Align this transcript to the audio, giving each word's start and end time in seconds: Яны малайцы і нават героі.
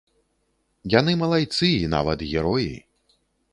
Яны 0.93 1.13
малайцы 1.25 1.69
і 1.73 1.85
нават 1.97 2.19
героі. 2.31 2.75